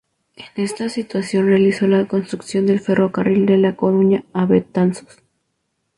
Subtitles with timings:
[0.35, 5.21] En esta situación realizó la construcción del ferrocarril de La Coruña a Betanzos.